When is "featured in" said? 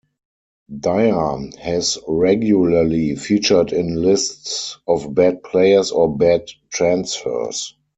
3.15-4.01